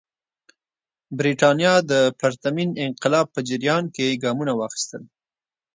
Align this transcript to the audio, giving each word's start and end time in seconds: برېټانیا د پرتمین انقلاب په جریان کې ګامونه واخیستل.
برېټانیا 1.17 1.73
د 1.91 1.93
پرتمین 2.19 2.69
انقلاب 2.85 3.25
په 3.35 3.39
جریان 3.49 3.83
کې 3.95 4.19
ګامونه 4.23 4.53
واخیستل. 4.55 5.03